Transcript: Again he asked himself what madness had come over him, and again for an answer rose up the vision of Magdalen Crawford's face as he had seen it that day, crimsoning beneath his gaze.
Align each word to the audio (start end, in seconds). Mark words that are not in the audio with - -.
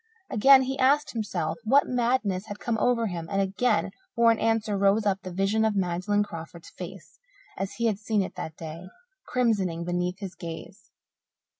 Again 0.31 0.63
he 0.63 0.79
asked 0.79 1.11
himself 1.11 1.59
what 1.63 1.85
madness 1.85 2.47
had 2.47 2.57
come 2.57 2.75
over 2.79 3.05
him, 3.05 3.27
and 3.29 3.39
again 3.39 3.91
for 4.15 4.31
an 4.31 4.39
answer 4.39 4.75
rose 4.75 5.05
up 5.05 5.21
the 5.21 5.31
vision 5.31 5.63
of 5.63 5.75
Magdalen 5.75 6.23
Crawford's 6.23 6.71
face 6.71 7.19
as 7.55 7.73
he 7.73 7.85
had 7.85 7.99
seen 7.99 8.23
it 8.23 8.33
that 8.33 8.55
day, 8.57 8.87
crimsoning 9.27 9.85
beneath 9.85 10.17
his 10.17 10.33
gaze. 10.33 10.89